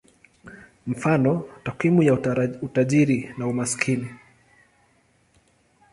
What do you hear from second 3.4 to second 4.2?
umaskini.